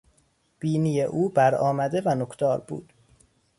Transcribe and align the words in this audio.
بینی 0.59 1.01
او 1.03 1.29
برآمده 1.29 2.01
و 2.05 2.15
نوکدار 2.15 2.59
بود. 2.67 2.93